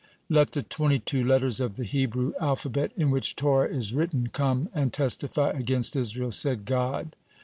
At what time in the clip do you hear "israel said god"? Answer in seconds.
5.95-7.15